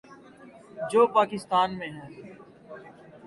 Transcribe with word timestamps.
جو 0.91 1.01
پاکستان 1.07 1.77
میں 1.79 1.91
ہے۔ 1.91 2.05